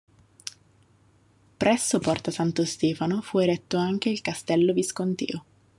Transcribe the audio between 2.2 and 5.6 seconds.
Santo Stefano fu eretto anche il Castello Visconteo.